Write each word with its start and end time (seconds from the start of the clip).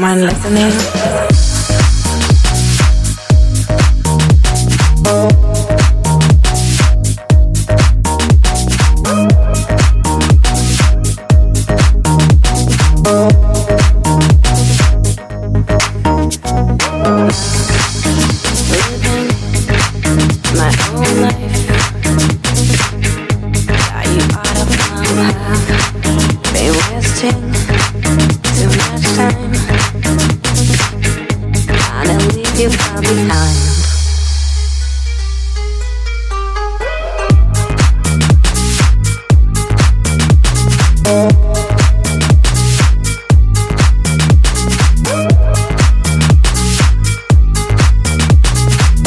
my 0.00 0.14
listening. 0.16 0.66
is. 0.66 1.29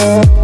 Thank 0.04 0.43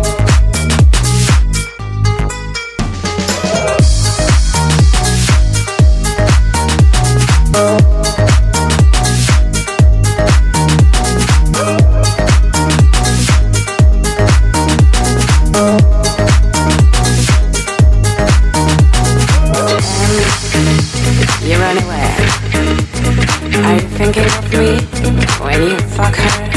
fuck 26.12 26.16
her. 26.16 26.50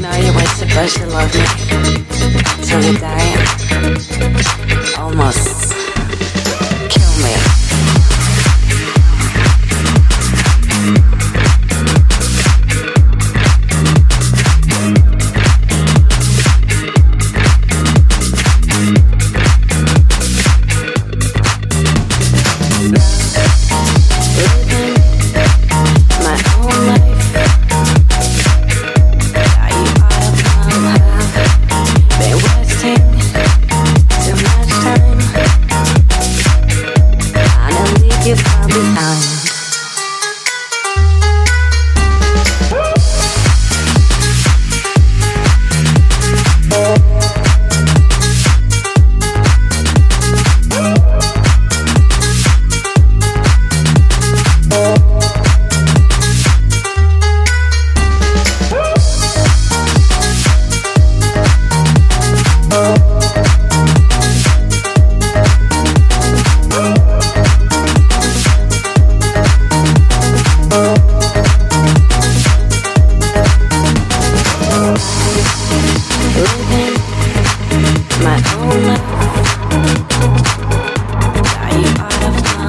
Know 0.00 0.14
you 0.16 0.32
wasted, 0.36 0.68
but 0.74 0.88
she 0.88 1.04
love 1.04 1.32
me 1.34 1.44
till 2.64 2.80
the 2.80 2.98
die. 3.00 4.15